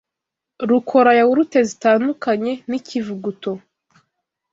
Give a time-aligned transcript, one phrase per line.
[0.69, 3.51] rukora yawurute zitandukanye n’ ikivuguto